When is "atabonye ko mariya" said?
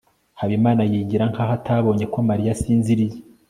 1.57-2.49